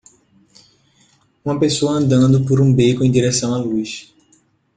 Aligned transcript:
Uma 1.45 1.59
pessoa 1.59 1.91
andando 1.91 2.43
por 2.43 2.59
um 2.59 2.73
beco 2.73 3.05
em 3.05 3.11
direção 3.11 3.53
à 3.53 3.57
luz. 3.59 4.11